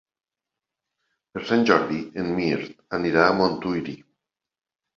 [1.35, 3.97] Per Sant Jordi en Mirt anirà a Montuïri.